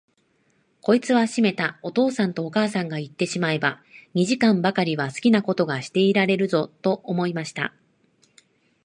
[0.81, 3.83] こいつはしめた、お父さんとお母さんがいってしまえば、
[4.15, 7.71] 二時間ばかりは好きなことがしていられるぞ、と思いました。